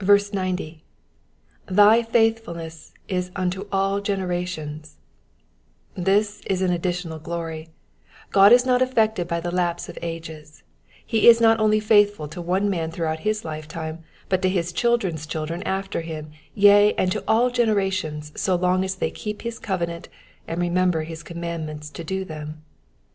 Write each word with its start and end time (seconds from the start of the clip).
90. 0.00 0.30
^^ 1.68 1.76
Thy 1.76 2.02
faithfulness 2.02 2.94
is 3.06 3.30
unto 3.36 3.66
all 3.70 4.00
generations,''^ 4.00 4.94
This 5.94 6.40
is 6.46 6.62
an 6.62 6.70
additional 6.72 7.18
glory: 7.18 7.68
God 8.30 8.50
is 8.50 8.64
not 8.64 8.80
affected 8.80 9.28
by 9.28 9.40
the 9.40 9.50
lapse 9.50 9.90
of 9.90 9.98
ages; 10.00 10.62
he 11.04 11.28
is 11.28 11.38
not 11.38 11.60
only 11.60 11.80
faithful 11.80 12.28
to 12.28 12.40
one 12.40 12.70
man 12.70 12.90
throughout 12.90 13.18
his 13.28 13.44
lifetime, 13.44 14.02
but 14.30 14.40
to 14.40 14.48
his 14.48 14.72
children's 14.72 15.26
children 15.26 15.62
after 15.64 16.00
him, 16.00 16.30
yea, 16.54 16.94
and 16.94 17.12
to 17.12 17.22
all 17.28 17.50
generations 17.50 18.32
so 18.34 18.54
long 18.56 18.82
as 18.82 18.94
they 18.94 19.10
keep 19.10 19.42
his 19.42 19.58
covenant 19.58 20.08
and 20.48 20.62
remember 20.62 21.02
his 21.02 21.22
com 21.22 21.36
mandments 21.42 21.92
to 21.92 22.02
do 22.02 22.24
them. 22.24 22.62